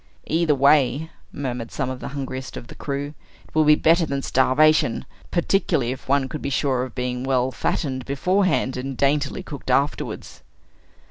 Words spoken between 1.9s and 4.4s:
of the hungriest of the crew; "it will be better than